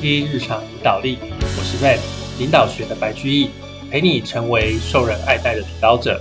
[0.00, 1.98] 一日常领导力，我是 Red
[2.38, 3.50] 领导学的白居易，
[3.90, 6.20] 陪你成为受人爱戴的领导者。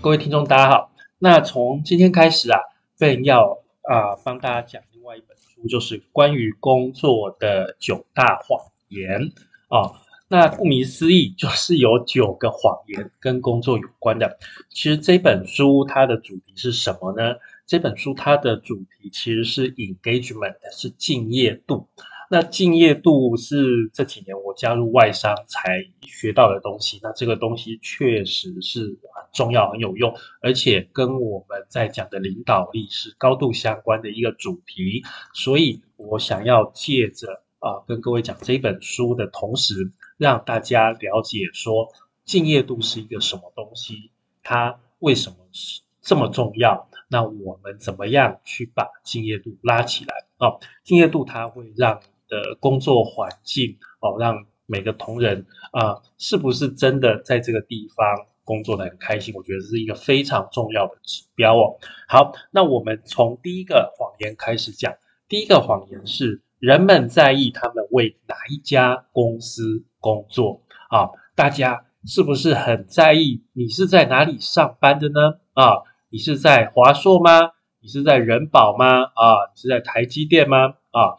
[0.00, 0.92] 各位听众，大家好。
[1.18, 2.60] 那从今天开始啊
[3.00, 9.32] ，Red 要啊帮大家讲另外一本书，就是关于工作的九大谎言
[9.66, 9.98] 啊。
[10.28, 14.38] 那顾名思义，就是有九个谎言跟工作有关的。
[14.70, 17.34] 其实这本书它的主题是什么呢？
[17.66, 21.88] 这本书它的主题其实是 engagement，是敬业度。
[22.32, 26.98] 那敬业度是这几年我加入外商才学到的东西。
[27.02, 35.02] 那这个东西确实是很重要、很有用，而且跟我们在讲的领导力是高度相关的一个主题。
[35.34, 41.90] 所以我想要借着啊，跟各位讲这本书的同时，让大家了解说
[42.24, 44.10] 敬业度是一个什么东西，
[44.42, 46.88] 它为什么是这么重要？
[47.08, 50.56] 那我们怎么样去把敬业度拉起来啊？
[50.82, 52.00] 敬业度它会让
[52.32, 58.06] 的工作环境哦，让每个同仁啊，是不是真的在这个地方
[58.42, 59.34] 工作的很开心？
[59.36, 61.76] 我觉得是一个非常重要的指标哦。
[62.08, 64.94] 好，那我们从第一个谎言开始讲。
[65.28, 71.10] 第一个谎言是人们在意他们为哪一家公司工作啊？
[71.34, 75.38] 大家是不是很在意你是在哪里上班的呢？
[75.52, 77.52] 啊，你是在华硕吗？
[77.80, 79.02] 你是在人保吗？
[79.02, 80.74] 啊，你是在台积电吗？
[80.92, 81.16] 啊？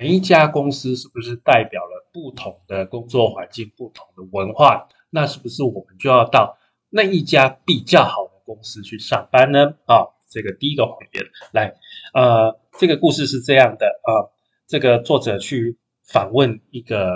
[0.00, 4.88] 每一家公司是不是代表了不同的工作环境、不同的文化？
[5.10, 6.56] 那是不是我们就要到
[6.88, 9.74] 那一家比较好的公司去上班呢？
[9.84, 11.74] 啊，这个第一个谎言，来，
[12.14, 14.32] 呃，这个故事是这样的啊，
[14.66, 17.12] 这个作者去访问一个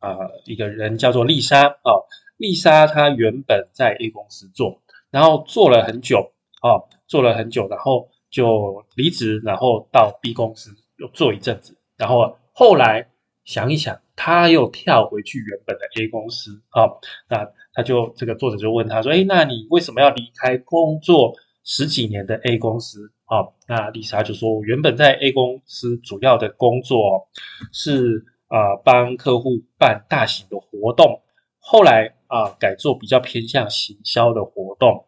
[0.00, 1.90] 啊一个人叫做丽莎啊，
[2.36, 11.78] 丽莎她原本在 A 公司做，然后做了很久啊，做了很久，然后就离职，然后到 B 公司又做一阵子。
[11.96, 13.08] 然后后来
[13.44, 16.88] 想一想，他又跳回去原本的 A 公司啊，
[17.28, 27.28] 那他就这个作者就问他说：“哎，那你为什么要离开工作十几年的 A 公司？”啊，那丽莎就说：“我原本在 A 公司主要的工作
[27.72, 31.22] 是啊，帮客户办大型的活动，
[31.58, 35.06] 后来啊改做比较偏向行销的活动。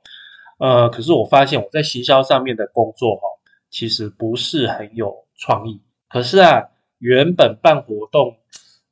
[0.59, 3.23] 呃，可是我发现我在行销上面的工作哈，
[3.71, 5.81] 其实不是很有创意。
[6.11, 6.69] 可是啊。”
[6.99, 8.37] 原本办活动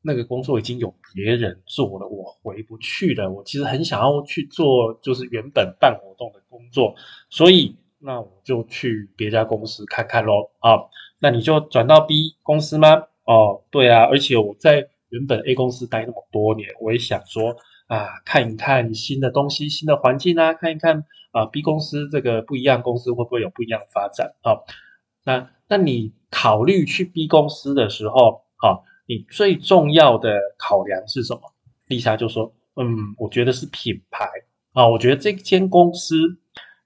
[0.03, 3.31] 那个工作已经有别人做了，我回不去了。
[3.31, 6.95] 我其实很想要去做，就是原本办活动的工作，
[7.31, 10.51] 所以那我就去别家公司看看喽。
[10.59, 10.77] 啊，
[11.19, 13.05] 那你就转到 B 公司吗？
[13.25, 24.61] 哦，对啊，而且我在原本 A 公司待那么多年，我也想说啊，看一看新的东西、新的环境啊，看一看啊 B 公司这个不一样公司会不会有不一样的发展啊？
[25.25, 26.13] 那那你？
[26.37, 31.41] 考虑去 B 公司的时候，啊，你最重要的考量是什么？
[31.87, 34.29] 丽莎就说：“嗯，我觉得是品牌
[34.73, 36.17] 啊，我觉得这间公司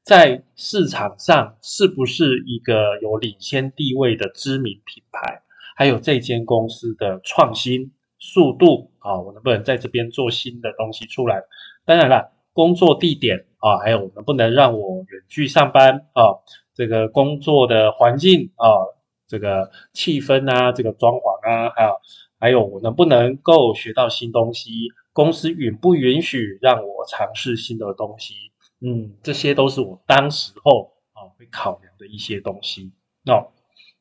[0.03, 5.41] 在市场上是不是一个有领先地位的知名品牌？
[5.75, 11.41] 还有这间公司的创新速度啊，我能不能在这边做新的东西出来？
[11.87, 16.37] 当然了，工作地点啊，还有能不能让我远距上班啊？
[16.79, 18.89] 这个工作的环境啊。”
[19.31, 21.91] 这个气氛啊，这个装潢啊，还有
[22.41, 24.71] 还有我能不能够学到新东西？
[25.13, 28.33] 公司允不允许让我尝试新的东西？
[28.81, 32.91] 嗯，这些都是我当时候啊会考量的一些东西。
[33.27, 33.53] 哦，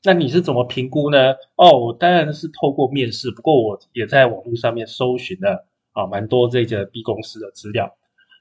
[0.02, 1.34] 那你是怎么评估呢？
[1.58, 7.98] 哦，我当然是透过面试，不过我也在网络上面搜寻了啊蛮多这个 B 公司的资料。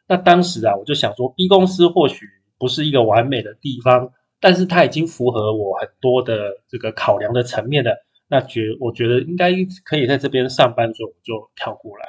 [0.07, 2.27] 那当时啊，我就想说，B 公司或许
[2.61, 4.13] 不是一个完美的地方。
[4.39, 7.97] 但是它已经符合我很多的这个考量的层面的，
[8.29, 9.53] 那觉我觉得应该
[9.85, 12.05] 可以在这边上班，所以我就跳过来。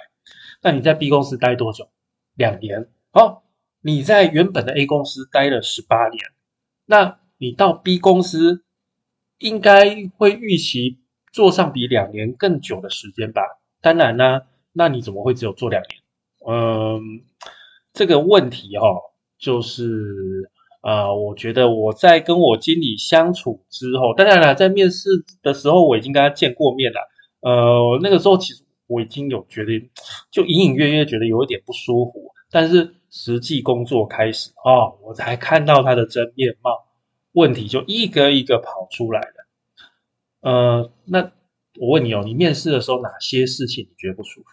[0.62, 1.90] 那你在 B 公司待多久？
[2.36, 2.90] 两年。
[3.12, 3.44] 好，
[3.82, 6.26] 你在原本的 A 公司待了十八年，
[6.86, 8.64] 那你到 B 公司
[9.40, 11.00] 应该会预期
[11.32, 13.42] 做上比两年更久的时间吧？
[13.82, 16.02] 当然啦，那你怎么会只有做两年？
[16.46, 17.24] 嗯，
[17.94, 18.88] 这个问题哈，
[19.40, 20.52] 就是。
[20.82, 25.10] 呃，我觉得我在跟我经理相处之后，当然了，在面试
[25.42, 27.00] 的时候我已经跟他见过面了。
[27.42, 29.90] 呃，那个时候其实我已经有觉得，
[30.32, 32.32] 就隐隐约约觉得有一点不舒服。
[32.50, 36.72] 但是实际工作开始啊，我才看到他的真面貌，
[37.34, 39.48] 问题就一个一个跑出来了。
[40.42, 41.32] 呃，那
[41.80, 44.48] 我问你哦，你面试的时候哪些事情你觉得不舒服？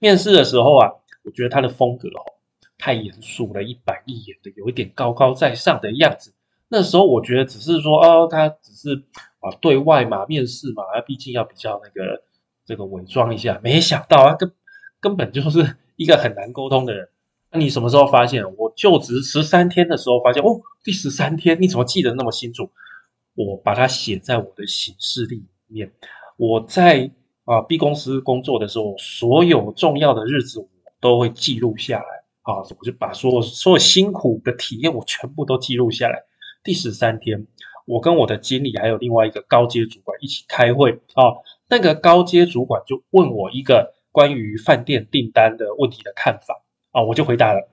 [0.00, 0.90] 面试的时候啊，
[1.22, 2.39] 我觉得他的风格哦。
[2.80, 6.32] 太严肃了，一板一眼的，有一点高高在上的样子。
[6.68, 9.04] 那时候我觉得只是说，哦，他只是
[9.40, 12.22] 啊对外嘛，面试嘛，他毕竟要比较那个
[12.64, 14.52] 这个伪装一下，没想到啊，根
[15.00, 17.08] 根本就是一个很难沟通的人。
[17.52, 18.44] 那你什么时候发现？
[18.56, 22.70] 我就职十三天的时候发现，哦，第十三天你怎么记得那么清楚？
[23.34, 25.92] 我把它写在我的行事历里面。
[26.36, 27.10] 我在
[27.44, 30.68] 啊 B 公司工作的时候，所有重要的日子我
[31.00, 36.24] 都会记录下来啊，我就把所有所有辛苦的体验我全部都记录下来。
[36.64, 37.46] 第十三天，
[37.86, 41.36] 我跟我的经理还有另外一个高阶主管一起开会啊，
[41.68, 46.62] 那个高阶主管就问我一个关于饭店订单的问题的看法。
[46.92, 47.68] 啊，我就回答了。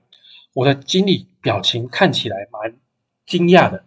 [0.54, 2.78] 我的经理表情看起来蛮
[3.26, 3.84] 惊讶的。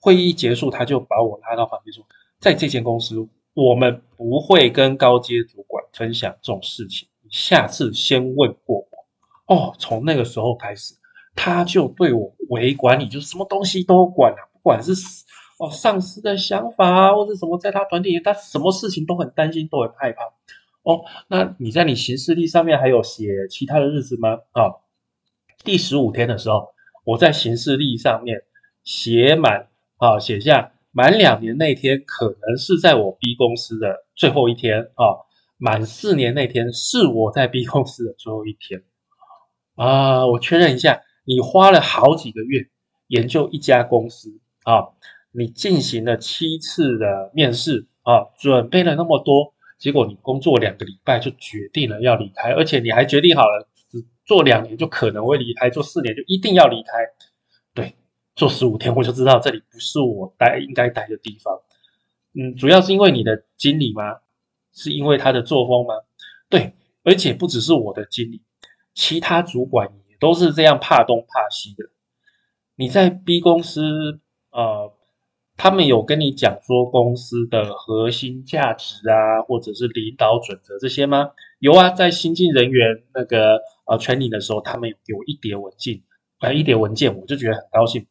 [0.00, 2.02] 会议结束，他就把我拉到旁边说
[2.40, 7.08] ：“在这间公司，我们不会跟高阶主管分享这种事情。
[7.30, 8.88] 下次先问过。”
[9.50, 10.94] 哦，从那个时候开始，
[11.34, 14.92] 他就对我为管理，就是什么东西都管啊，不管是
[15.58, 20.22] 哦上司的想法啊，或者什么，在他团体里，他什么事情都很担心，都很害怕。
[20.84, 24.38] 哦，那你在你行事历上面还有写其他的日子吗？
[24.52, 24.70] 啊，
[25.64, 26.68] 第十五天的时候，
[27.04, 28.44] 我在行事历上面
[28.84, 29.66] 写满
[29.96, 35.26] 啊，写下满两年那天可能是在我 B 公司的最后一天啊，
[35.56, 38.84] 满四年那天是我在 B 公司的最后一天
[39.84, 40.26] 啊。
[40.26, 42.68] 我确认一下，你花了好几个月
[43.06, 44.88] 研究一家公司啊，
[45.32, 49.54] 你进行了七次的面试啊，准备了那么多。
[49.78, 56.90] 结果你工作两个礼拜就决定了要离开，而且你还决定好了，只做两年就可能会离开，做四年就一定要离开。
[57.72, 57.94] 对，
[58.36, 61.60] 做十五天我就知道这里不是我待应该待的地方。
[62.34, 64.18] 嗯，主要是因为你的经理吗？
[64.72, 65.94] 是因为他的作风吗？
[66.48, 68.42] 对，而且不只是我的经理，
[68.94, 71.84] 其他主管也都是这样怕东怕西的。
[72.76, 74.20] 你在 B 公司
[74.50, 74.90] 啊？
[75.62, 81.32] 他们有跟你讲说公司的核心价值啊，或者是领导准则这些吗？
[81.58, 86.00] 有啊，在新进人员那个呃 training 的时候，他们有给我一叠文件，
[86.40, 88.06] 呃一叠文件，我就觉得很高兴。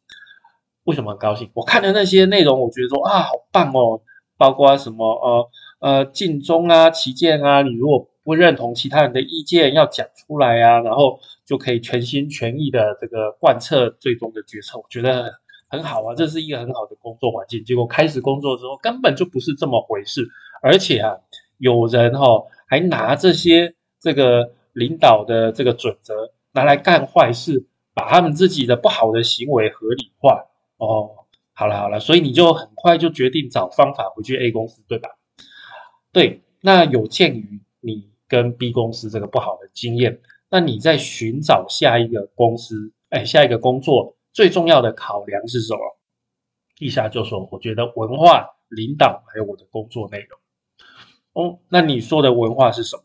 [0.84, 1.50] 为什么很高兴？
[1.54, 4.02] 我看的那些内容，我觉得说啊，好棒哦，
[4.38, 5.50] 包括什么呃
[5.80, 15.40] 呃尽忠啊、旗舰啊，你如果不认同其他人的意见，要讲出来啊，然后就可以全心全意的这个贯彻最终的决策，我觉得。
[15.72, 17.64] 很好啊，这是一个很好的工作环境。
[17.64, 20.28] 结果开始工作之后，根本就不是这么回事。
[20.60, 21.18] 而且啊，
[21.58, 30.44] 有人哈还拿这些这个领导的这个准则拿来干坏事，把他们自己的不好的行为合理化。
[30.78, 31.10] 哦，
[31.52, 35.10] 好了好了，所以你就很快就决定找方法回去 A 公司，对吧？
[36.10, 44.16] 对，那有鉴于你跟 B 公司这个不好的经验，那你在寻找下一个公司，哎，下一个工作。
[44.32, 45.80] 最重要的考量是什么？
[46.78, 50.38] 一下就说，我觉得文化、领导还有我的工作内容。
[51.32, 53.02] 哦，那你说的文化是什么？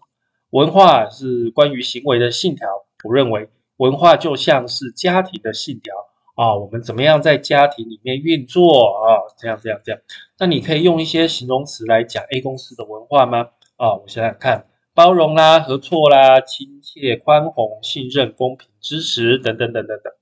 [0.51, 2.67] 文化是关于行为的信条。
[3.03, 5.93] 我认为文化就像是家庭的信条
[6.35, 9.25] 啊，我们怎么样在家庭里面运作啊？
[9.37, 10.01] 这样这样这样。
[10.37, 13.49] 那你可以用一些形容词来讲 A 公司的文化吗？
[13.77, 20.13] 啊，我想想看，包容啦、合作啦、亲切、宽宏、信任、公平、支持等等等等等。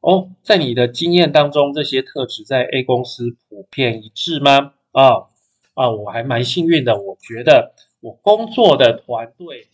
[0.00, 4.72] 哦，在你的经验当中，这些特质在 A 公司普遍一致吗？
[4.92, 5.28] 啊
[5.74, 9.68] 啊，我还蛮幸运的，我觉得我工作的团队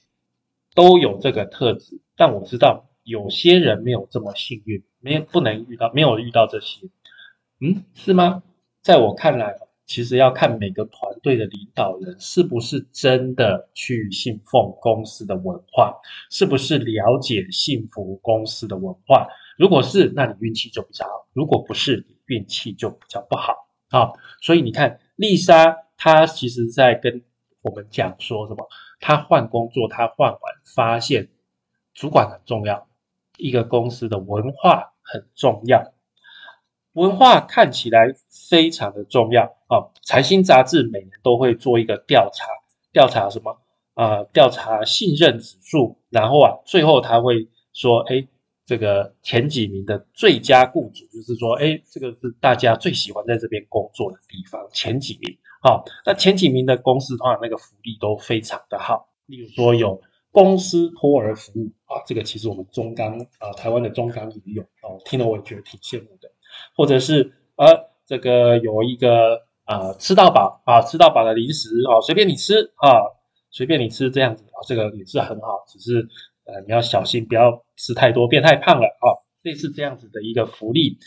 [0.74, 6.88] 都有这个特质，但我知道有些人没有这么幸运，没不能遇到，没有遇到这些。
[7.60, 8.42] 嗯，是吗？
[8.82, 15.98] 在我看来，其实要看每个团队的领导人是不是真的去信奉公司的文化，
[16.30, 19.26] 是不是了解幸福公司的文化。
[19.56, 23.54] 如果是，那你运气就比较好；如果不是，你运气就比较不好
[23.88, 24.12] 啊。
[24.42, 27.22] 所以你看，丽莎她其实在跟
[27.62, 28.68] 我们讲说什么？
[29.00, 30.40] 她换工作，她换完
[30.74, 31.30] 发现
[31.94, 32.86] 主管很重要，
[33.38, 35.93] 一个公司的文化很重要，
[36.94, 38.12] 文化看起来
[38.50, 39.86] 非常的重要啊。
[40.02, 42.46] 财新杂志每年都会做一个调查，
[42.92, 43.56] 调查什么？
[43.94, 48.26] 啊，调查信任指数，然后啊，最后他会说，哎。
[48.66, 54.58] 这个前几名的最佳雇主，就是说，哎，这个是大家最喜欢在这边工作的地方。
[54.72, 59.10] 前几名，好，那前几名的公司，的话那个福利都非常的好。
[59.26, 60.00] 例如说，有
[60.32, 66.23] 公司托儿服务啊，这个其实我们中钢啊，台湾的中钢也有哦，听了我也觉得挺羡慕的。
[66.76, 73.00] 或者是呃，这个有一个啊，吃到饱啊，吃到饱的零食啊，随便你吃啊，
[73.50, 76.08] 随便你吃这样子啊，这个也是很好，只是。
[76.46, 79.16] 呃，你要小心，不要吃太多，变太胖了啊！
[79.40, 80.98] 类似这样子的一个福利。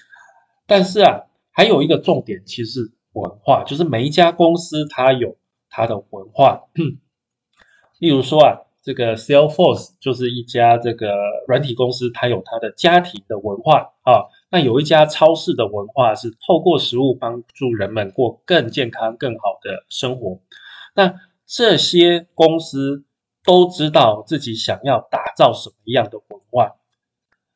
[0.65, 5.37] 但是啊，还有一个重点，其实是文化，就是每一家公司它有
[5.69, 6.63] 它的文化。
[7.99, 11.13] 例如说啊，这个 Salesforce 就是一家这个
[11.45, 14.31] 软体公司，它有它的家庭的文化啊。
[14.49, 20.39] 那有一家超市的文化是透过食物帮助人们过更健康、更好的生活。
[20.95, 21.15] 那
[21.45, 23.03] 这些公司
[23.43, 26.77] 都知道自己想要打造什么样的文化，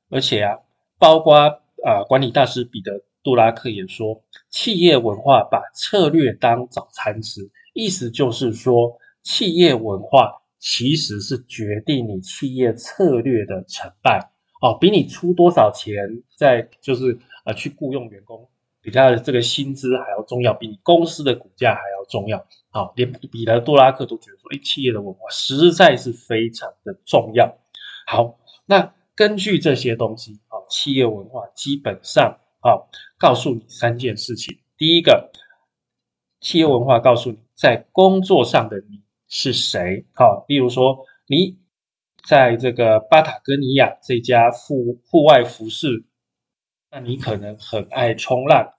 [0.10, 0.58] 而且啊，
[1.00, 2.92] 包括啊管理大师彼得·
[3.24, 14.32] 杜拉克也说，企业文化把策略当早餐吃，意思就是说，企业文化其实是决定你企业策略的成败。
[14.62, 15.96] 哦，比你出多少钱，
[16.38, 18.48] 在就是呃去雇佣员工，
[18.80, 22.46] 比他的这个薪资还要重要，比你公司的股价还要重要。
[22.70, 27.58] 好，连彼得·杜拉克都觉得说，哎，企业的文化实在是非常的重要。
[28.06, 32.86] 好，那根据这些东西，啊，企业文化基本上啊，
[33.18, 34.60] 告诉你三件事情。
[34.77, 35.32] 第一个，
[36.39, 39.01] 企业文化告诉你在工作上的你
[39.32, 40.06] 是谁。
[40.14, 41.60] 好，例如说你。
[42.30, 46.06] 在这个巴塔哥尼亚这家户户外服饰，
[46.92, 48.74] 那你可能很爱冲浪。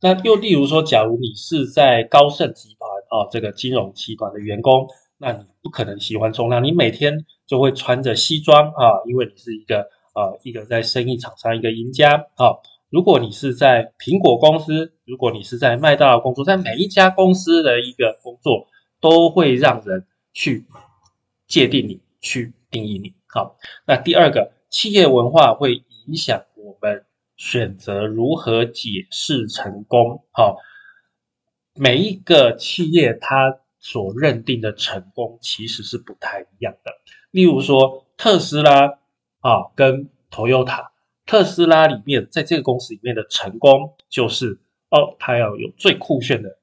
[0.00, 9.80] 那又例如说，假如你是在高盛集团啊这个金融集团的员工，那你不可能喜欢冲浪，你每天就会穿着西装啊，因为你是一个
[10.14, 12.54] 呃一个在生意场上一个赢家啊。
[12.90, 18.68] 如果你是在苹果公司，如果你是在麦当劳工作，在每一家公司的一个工作，
[19.00, 20.66] 都会让人去
[21.46, 22.52] 界定你去。
[22.70, 30.26] 定义你好，那第二个企业文化会影响我们选择如何解释成功。
[30.32, 30.58] 好，
[31.72, 36.92] 每一个企业它所认定的成功其实是不太一样的。
[37.30, 38.98] 例如说特斯拉
[39.40, 40.88] 啊，跟 Toyota，
[41.24, 46.58] 特斯拉里面在这个公司里面的成功就是哦，它要有最酷炫的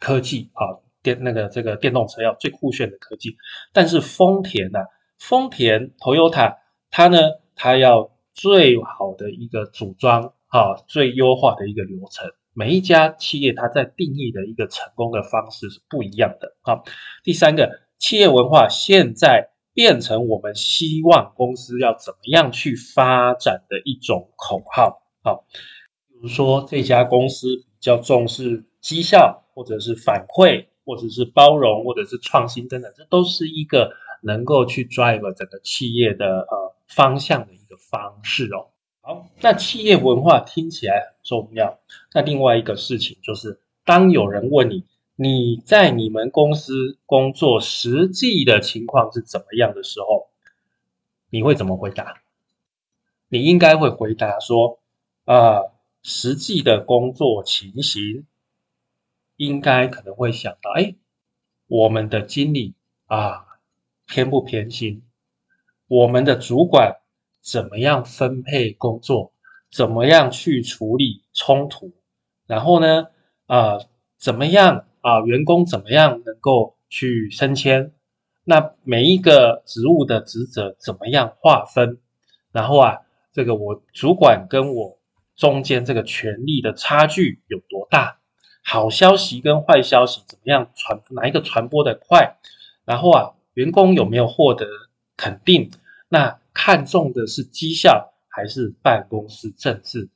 [0.00, 0.82] 科技啊，
[1.14, 3.36] 电那个这个电动车要最酷炫的科技，
[3.72, 4.80] 但是丰田呢？
[5.18, 6.56] 丰田、Toyota，
[6.90, 7.18] 它呢，
[7.54, 12.32] 它要最好的一个组装，哈，最优化的一个流程。
[12.52, 16.82] 每一家企业，它在定义的一个成功的方式是不一样的，啊。
[17.22, 25.46] 第三个，企业文化现在变成我们希望公司要怎么样去发展的一种口号，好，
[26.08, 33.92] 比如说这家公司比较重视绩效，或者是反馈，或者是包容，或者是创新等等，这都是一个。
[34.22, 38.68] 能够去 drive 整个企业的呃方向的一个方式哦。
[39.02, 41.78] 好，那企业文化听起来很重要。
[42.12, 50.28] 那另外一个事情就是，当有人问你你在你们公司工作实际的情况是怎么样的时候，
[51.30, 52.22] 你会怎么回答？
[53.28, 54.80] 你应该会回答说，
[55.26, 55.60] 啊，
[56.02, 58.26] 实际的工作情形，
[59.36, 60.94] 应该可能会想到，哎，
[61.66, 62.74] 我们的经理
[63.06, 63.44] 啊。
[64.08, 65.02] 偏不偏心？
[65.88, 66.98] 我们的主管
[67.42, 69.32] 怎么样分配工作？
[69.68, 71.92] 怎么样去处理冲突？
[72.46, 73.08] 然后呢？
[73.46, 73.78] 啊，
[74.16, 75.22] 怎么样啊？
[75.22, 77.92] 员工怎么样能够去升迁？
[78.44, 81.98] 那每一个职务的职责怎么样划分？
[82.52, 83.00] 然后啊，
[83.32, 85.00] 这个我主管跟我
[85.34, 88.20] 中间这个权力的差距有多大？
[88.68, 91.00] 好消息跟坏消息怎么样传？
[91.10, 92.36] 哪一个传播的快？
[92.84, 93.32] 然后啊？
[93.54, 94.66] 员工有没有获得
[95.16, 95.70] 肯定？
[96.08, 100.10] 那看重的是绩效还是办公室政治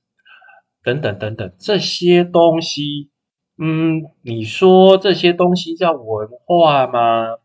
[0.83, 3.09] 等等等等这些东西？
[3.57, 7.38] 嗯，你说这些东西叫文化吗？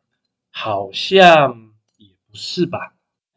[0.51, 2.95] 好像也不是吧？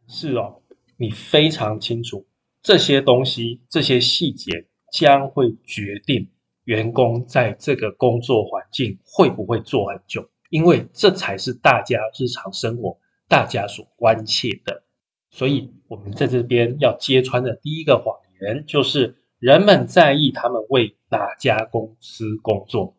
[0.09, 0.63] 是哦，
[0.97, 2.27] 你非常清楚
[2.63, 6.31] 这些东西，这些细节将会决定
[6.69, 10.29] 员工在这个工作环境会不会做很久。
[10.51, 14.83] 因为这才是大家日常生活大家所关切的，
[15.31, 22.97] 所以我们在这边要揭穿的第一个谎言就是，人们在意他们为哪家公司工作。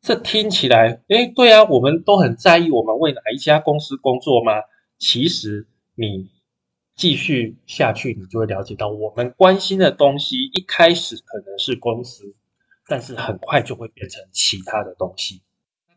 [0.00, 4.52] 这听起来，哎，对啊，我们都很在意我们为哪一家公司工作吗？
[4.98, 6.30] 其实你
[6.96, 12.36] 继续下去，你就会了解到，我们关心的东西一开始可能是公司，
[12.88, 15.42] 但是很快就会变成其他的东西。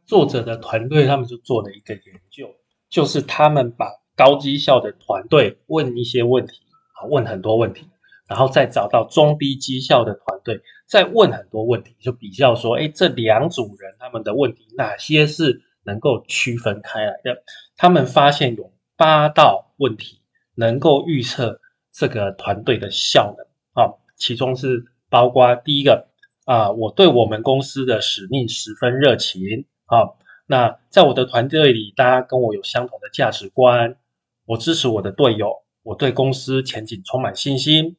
[0.05, 2.53] 作者的团队，他们就做了一个研究，
[2.89, 6.61] 就是他们把高绩效的团队问一些问题，
[6.93, 7.87] 啊，问很多问题，
[8.27, 17.43] 然后再找到中低绩效的团队，再问很多问题，就比较说，哎，这两组人他们的问题哪些是能够区分开来的？
[17.77, 20.21] 他们发现有八道问题
[20.55, 21.61] 能够预测
[21.93, 26.10] 这个团队的效能，啊，其中是包括第一个，
[26.45, 29.65] 啊，我对我们公司的使命十分热情。
[29.85, 30.15] 啊，
[30.47, 33.97] 那在我的团队里，大家跟我有相同的价值观，
[34.45, 37.97] 我支持我的队友，我对公司前景充满信心。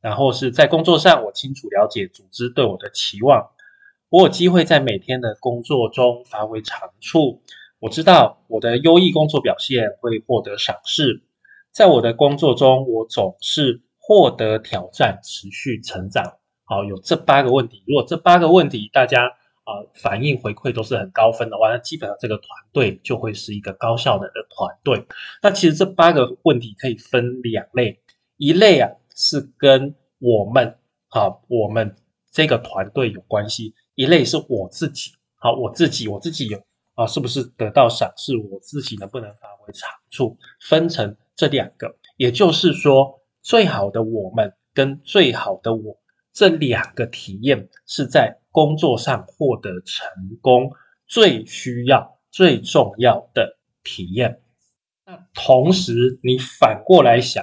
[0.00, 3.50] 然后是在工作上，我清楚了解组织对我的期望，
[4.10, 7.42] 我有机会在每天的工作中发挥长处。
[7.78, 11.22] 我知道我的优异工作表现会获得赏识，
[11.72, 16.36] 在我的工作中，我总是获得挑战，持续成长。
[16.64, 25.06] 好，有这八个问题，如果这八个问题大家啊反应回馈都是很高分的话，那基本上这个团队就会是一个高效能的团队。
[25.42, 28.00] 那其实这八个问题可以分两类，
[28.36, 28.90] 一类啊。
[29.16, 30.76] 是跟我们
[31.10, 31.94] 啊，我们
[32.32, 33.72] 这个团队有关系。
[33.94, 36.60] 一类是我自己，好，我自己，我自己有
[36.96, 38.36] 啊，是不是得到赏识？
[38.36, 40.36] 我自己能不能发挥长处？
[40.58, 45.96] 分成这两个，也就是说，最好的我们跟最好的我
[46.34, 50.06] 这两个体验是在工作上获得成
[50.42, 50.72] 功
[51.06, 54.42] 最需要、最重要的体验。
[55.06, 57.42] 那同时，你反过来想。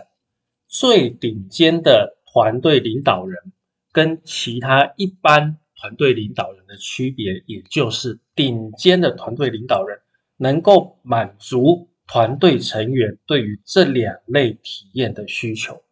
[0.73, 3.51] 最顶尖的团队领导人
[3.91, 9.99] 跟其他一般团队领导人的区别，也就是顶尖的团队领导人
[10.37, 15.83] 能够满足团队成员对于这两类体验的需求。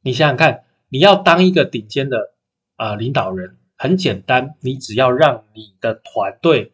[0.00, 2.34] 你想想看，你要当一个顶尖的
[2.76, 6.72] 啊领导人，很简单，你只要让你的团队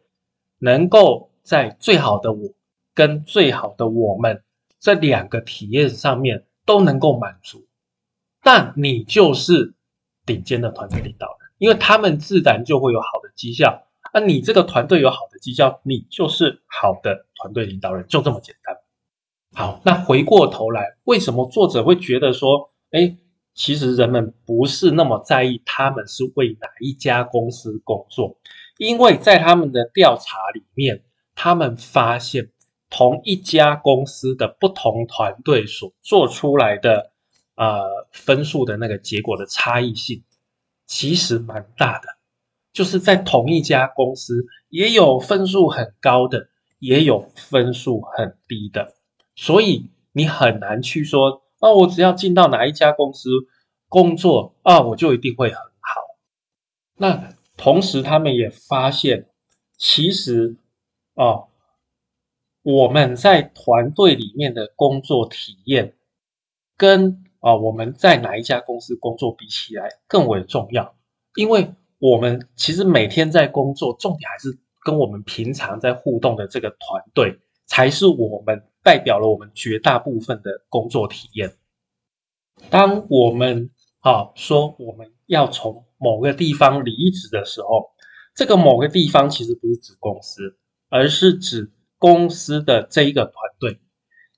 [0.58, 2.50] 能够在最好的我
[2.94, 4.42] 跟最好的我们
[4.80, 6.44] 这两个体验上面。
[6.66, 7.68] 都能够满足，
[8.42, 9.76] 但你就是
[10.25, 13.87] 顶尖的团队领导人，因为他们自然就会有好的绩效。
[14.12, 18.76] 那你这个团队有好的绩效，你就是好的团队领导人，就这么简单。
[19.54, 23.16] 好，那回过头来，为什么作者会觉得说，哎，
[23.56, 28.38] 其实人们不是那么在意他们是为哪一家公司工作？
[28.78, 31.02] 因为在他们的调查里面，
[31.34, 32.52] 他们发现。
[32.88, 37.10] 同一家公司的不同团队所做出来的
[37.56, 40.23] 呃分数的那个结果的差异性，
[40.86, 42.06] 其实蛮大的。
[42.73, 48.95] 就是在同一家公司，也有分数很高的，也有分数很低的。
[49.34, 53.28] 所以你很难去说，那，我只要进到哪一家公司
[53.88, 56.00] 工作啊，我就一定会很好。
[56.96, 59.28] 那同时他们也发现，
[59.76, 60.56] 其实
[61.14, 61.44] 啊。
[62.68, 65.94] 我们在团队里面的工作体验，
[66.76, 70.96] 跟啊我们在哪一家公司工作比起来更为重要，
[71.36, 81.56] 因为我们其实每天在工作，重点还是跟我们平常在互动的这个团队，才是我们代表了我们绝大部分的工作体验。
[82.70, 87.90] 当我们啊说我们要从某个地方离职的时候，
[88.36, 90.56] 这个某个地方其实不是指公司，
[90.88, 91.72] 而是指。
[91.99, 93.80] 公司的这一个团队，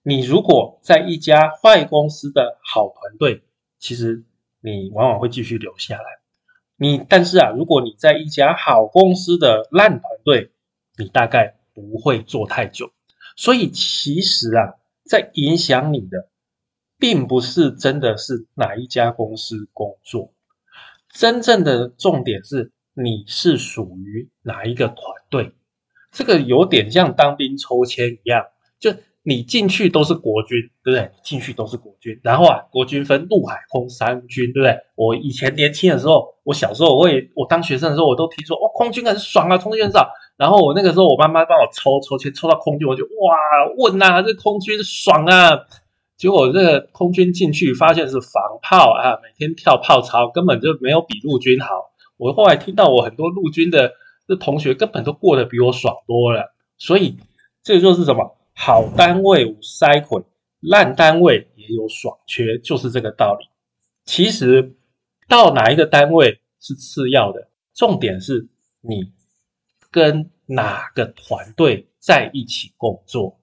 [0.04, 3.42] 你如果在一家坏公司的好团队，
[3.80, 4.24] 其实
[4.60, 6.04] 你往往会继续留下来。
[6.76, 10.52] 你但是啊，如果你在一家好公司的烂团队，
[10.96, 12.92] 你大概不会做太久。
[13.38, 14.74] 所以其实啊，
[15.04, 16.28] 在影响你的，
[16.98, 20.34] 并不是真的是哪一家公司工作，
[21.14, 24.98] 真正的重点是你是属于哪一个团
[25.30, 25.54] 队。
[26.10, 28.44] 这个有点像当兵抽签一样，
[28.80, 28.92] 就
[29.28, 31.10] 你进去都是国军，对不对？
[31.22, 34.74] 进去都是国军，然后啊，国军分陆海空三军，对不对？
[34.94, 40.08] 我以前年轻的时候，我小时候我也我当学生的时候，我都听说哦，空军很爽啊，空军很爽。
[40.38, 45.60] 然后我那个时候，我妈妈帮我抽抽签，抽到空军，我就哇，问呐，这空军爽啊！
[46.16, 51.68] 结果这个空军进去发现是防炮啊，每天跳炮操，根本就没有比陆军好。
[52.16, 53.92] 我后来听到我很多陆军的。
[54.28, 57.16] 这同学根本都过得比我爽多了，所以
[57.62, 58.36] 这就是什么？
[58.60, 60.24] 好单位无筛捆，
[60.58, 63.46] 烂单位也有爽缺，就是这个道理。
[64.04, 64.74] 其实
[65.28, 68.48] 到哪一个单位是次要的，重点是
[68.80, 69.12] 你
[69.92, 73.38] 跟哪个团队在一起工作。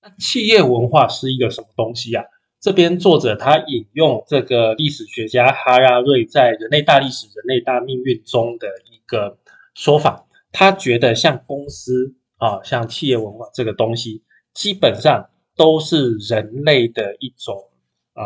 [0.00, 2.24] 那企业文化是一个什么东西啊？
[2.60, 9.38] 这边作者他引用这个历史学家哈拉瑞在《人类大历史、人类大命运》中的一个。
[9.74, 14.22] 说法，他觉得像公司啊，像企业文化这个东西，
[14.56, 17.68] 基本上都是人类的一种
[18.14, 18.22] 呃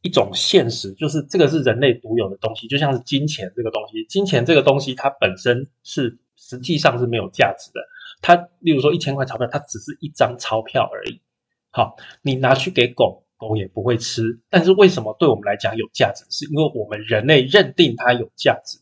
[0.00, 7.80] 一种现实，就是这个是人类独有的东西，就像是金钱这个东西，金钱这个东西它本身是实际上是没有价值的。
[8.22, 11.20] 它例如说一千块钞票，它只是一张钞票而已。
[11.70, 16.24] 好，你拿去给狗狗也不会吃，但是为什么对我们来讲有价值？
[16.30, 18.78] 是因为我们人类认定它有价值。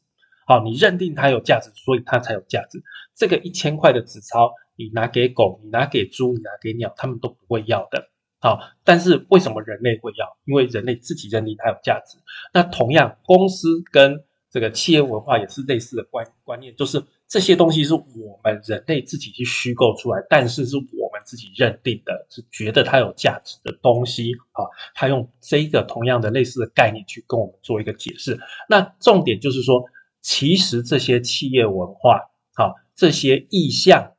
[0.46, 2.80] 好，你认定它有价值，所以它才有价值。
[3.16, 4.52] 这个一千块的纸钞，
[4.84, 8.10] 你拿给狗，你拿给猪，你拿给鸟，他们都不会要的。
[8.40, 10.26] 好，但是为什么人类会要？
[10.44, 12.18] 因为人类自己认定它有价值。
[12.52, 24.32] 那同样，公司跟这个企业文化也是类似的观观念，就是这些东西是我们人类自己去虚构出来，但是是我们自己认定的，是觉得它有价值的东西。
[24.52, 28.38] 好，他用这个同样的类似的概念去跟我们做一个解释。
[28.68, 29.84] 那重点就是说。
[30.24, 34.12] 其实这些企业文化，好，这些意向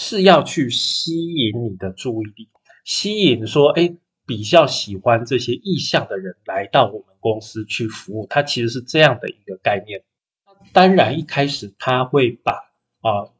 [0.00, 2.48] 是要去吸引你的注意力，
[2.84, 8.24] 吸引说，哎，比较喜欢这些意向的人来到我们公司去服务。
[8.30, 10.04] 它其实是这样的一个概念。
[10.72, 12.52] 当然，一开始他会把
[13.00, 13.34] 啊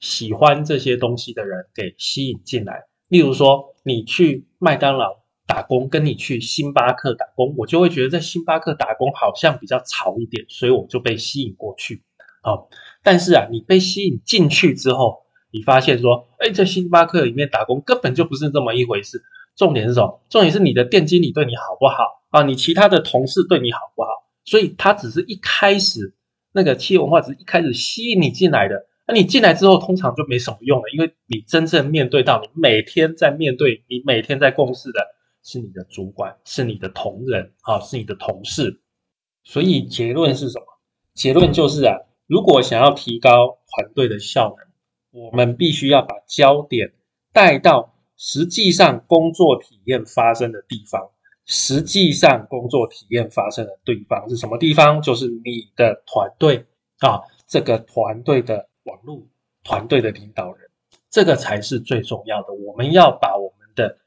[0.00, 2.86] 喜欢这些东西的人给吸引进来。
[3.06, 5.24] 例如说，你去麦当劳。
[5.48, 12.02] 打工跟你去星巴克打工，我就会觉得在星巴克打工好像比较潮一点，所以我就被吸引过去。
[12.42, 12.68] 好，
[13.04, 15.20] 但是啊，你被吸引进去之后，
[15.56, 19.22] 你发现说，哎，在星巴克里面打工根本就不是这么一回事。
[19.56, 20.20] 重点是什么？
[20.28, 22.42] 重点是你的店经理对你好不好啊？
[22.42, 24.08] 你其他的同事对你好不好？
[24.44, 26.14] 所以他只是一开始
[26.52, 28.86] 那个企业文化只是一开始吸引你进来的。
[29.06, 35.16] 那你进来之后，通常就没什么用了，因为你真正面对到你每天在面对你每天在共事的。
[35.48, 38.80] 是你的主管，是你的同仁，啊，是你的同事，
[39.44, 40.66] 所以结论是什么？
[41.14, 41.94] 结论就是啊，
[42.26, 44.65] 如果想要提高团队的效能，
[45.16, 46.92] 我们必须要把焦点
[47.32, 51.10] 带到实际上工作体验发生的地方。
[51.46, 55.00] 实际上工作体验发生的地方是什么地方？
[55.00, 56.66] 就是你的团队
[56.98, 59.26] 啊，这个团队的网络
[59.64, 60.68] 团队的领导人，
[61.10, 62.52] 这个才是最重要的。
[62.52, 63.98] 我们要把我们的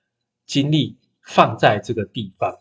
[0.46, 0.98] 精力。
[1.22, 2.58] 放在这个地方。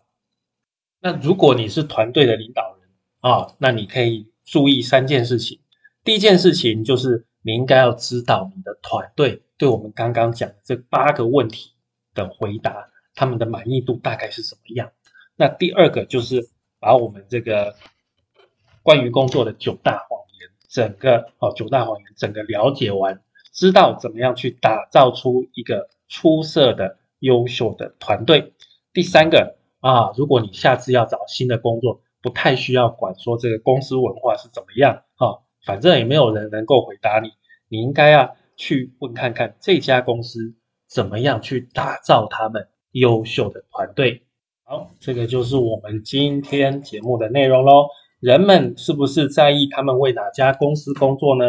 [1.00, 5.60] 那如果你是团队的领导人啊，那你可以注意三件事情。
[6.04, 11.72] 第一件事情就是你应该要知道你的团队对我们刚刚讲的这八个问题
[12.14, 14.92] 的回答，他们的满意度大概是什么样。
[15.36, 16.48] 那第二个就是
[16.80, 17.74] 把我们这个
[18.82, 23.22] 关于工作的九大谎言，整个哦九大谎言整个了解完，
[23.52, 26.98] 知道怎么样去打造出一个出色的。
[27.20, 28.54] 优秀的团队。
[28.92, 37.30] 第三个啊，如果你下次要找新的工作，不太需要管说这个公司文化是怎么样啊，反正也没有人能够回答你。
[37.68, 40.54] 你应该要去问看看这家公司
[40.88, 44.22] 怎么样去打造他们优秀的团队。
[44.64, 47.86] 好，这个就是我们今天节目的内容喽。
[48.20, 51.44] 人们是不是在意他们为哪家公司工作呢？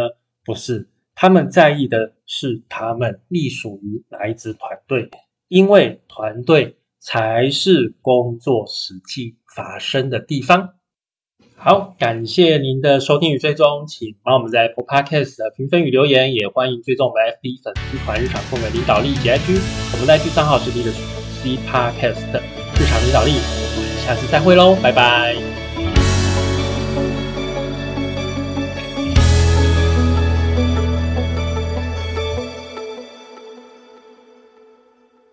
[0.45, 5.09] 不是，他们在意的是他们隶属于哪一支团队。
[5.47, 10.75] 因为团队才是工作实际发生的地方。
[11.61, 19.59] 好，感谢您的收听与追踪，请帮我们在 Apple Podcast 的评分与留言，也欢迎追踪我们 FB 粉丝团日常控的领导力及 IG，
[19.91, 22.23] 我们的 IG 账号是 C Podcast
[22.79, 23.33] 日常领导力。
[23.75, 25.48] 我们下次再会喽，拜拜。